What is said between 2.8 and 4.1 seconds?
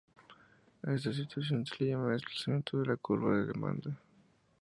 la curva de la Demanda.